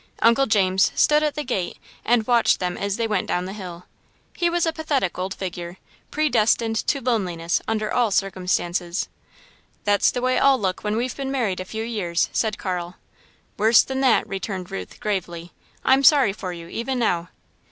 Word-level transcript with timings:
Uncle 0.23 0.47
James 0.47 0.91
stood 0.95 1.21
at 1.21 1.35
the 1.35 1.43
gate 1.43 1.77
and 2.03 2.25
watched 2.25 2.59
them 2.59 2.75
as 2.75 2.97
they 2.97 3.05
went 3.07 3.27
down 3.27 3.47
hill. 3.49 3.85
He 4.35 4.49
was 4.49 4.65
a 4.65 4.73
pathetic 4.73 5.19
old 5.19 5.35
figure, 5.35 5.77
predestined 6.09 6.75
to 6.87 7.01
loneliness 7.01 7.61
under 7.67 7.93
all 7.93 8.09
circumstances. 8.09 9.09
"That's 9.83 10.09
the 10.09 10.19
way 10.23 10.39
I'll 10.39 10.59
look 10.59 10.83
when 10.83 10.95
we've 10.97 11.15
been 11.15 11.29
married 11.29 11.59
a 11.59 11.65
few 11.65 11.83
years," 11.83 12.31
said 12.33 12.57
Carl. 12.57 12.95
"Worse 13.57 13.83
than 13.83 14.01
that," 14.01 14.27
returned 14.27 14.71
Ruth, 14.71 14.99
gravely. 14.99 15.53
"I'm 15.85 16.03
sorry 16.03 16.33
for 16.33 16.51
you, 16.51 16.67
even 16.67 16.97
now." 16.97 17.29